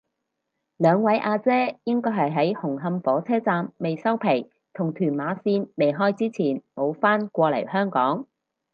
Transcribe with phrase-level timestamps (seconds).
[0.77, 8.25] 兩位阿姐應該係喺紅磡火車站未收皮同屯馬綫未開之前冇返過嚟香港